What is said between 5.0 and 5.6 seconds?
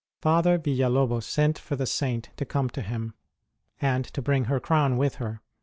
her